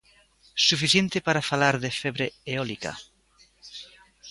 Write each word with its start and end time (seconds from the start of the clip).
Suficiente 0.67 1.17
para 1.27 1.45
falar 1.49 1.75
de 1.83 1.91
"febre 2.01 2.27
eólica"? 2.53 2.93